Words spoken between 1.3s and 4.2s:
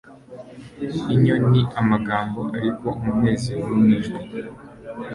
ni amagambo ariko umunezero nijwi